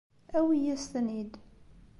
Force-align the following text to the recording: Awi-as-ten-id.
Awi-as-ten-id. 0.37 1.33